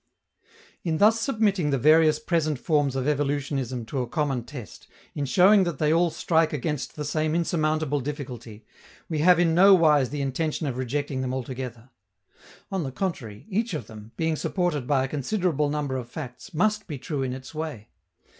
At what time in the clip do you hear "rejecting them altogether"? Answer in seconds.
10.79-11.91